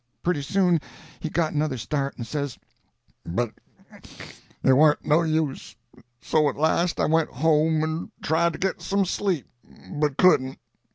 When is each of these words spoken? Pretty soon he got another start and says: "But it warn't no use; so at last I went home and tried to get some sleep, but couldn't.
Pretty 0.23 0.41
soon 0.41 0.81
he 1.19 1.29
got 1.29 1.53
another 1.53 1.77
start 1.77 2.17
and 2.17 2.25
says: 2.25 2.57
"But 3.23 3.51
it 4.63 4.73
warn't 4.73 5.05
no 5.05 5.21
use; 5.21 5.75
so 6.19 6.49
at 6.49 6.55
last 6.55 6.99
I 6.99 7.05
went 7.05 7.29
home 7.29 7.83
and 7.83 8.11
tried 8.23 8.53
to 8.53 8.57
get 8.57 8.81
some 8.81 9.05
sleep, 9.05 9.45
but 9.91 10.17
couldn't. 10.17 10.57